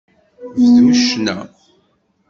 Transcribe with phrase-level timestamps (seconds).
[0.53, 1.35] Bdu ccna.